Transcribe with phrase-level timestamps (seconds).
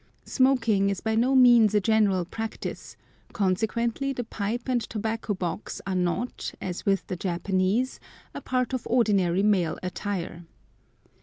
[0.25, 2.97] Smoking is by no means a general practice;
[3.33, 7.99] consequently the pipe and tobacco box are not, as with the Japanese,
[8.33, 10.43] a part of ordinary male attire.